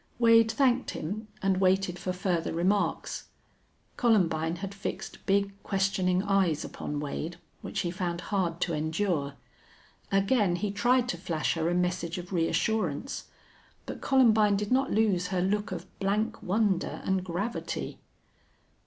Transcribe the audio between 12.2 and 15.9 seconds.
reassurance. But Columbine did not lose her look of